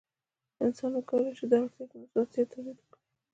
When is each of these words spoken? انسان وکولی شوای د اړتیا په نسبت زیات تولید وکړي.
انسان 0.63 0.91
وکولی 0.95 1.31
شوای 1.39 1.49
د 1.49 1.53
اړتیا 1.61 1.83
په 1.89 1.95
نسبت 2.01 2.27
زیات 2.33 2.47
تولید 2.53 2.77
وکړي. 2.79 3.01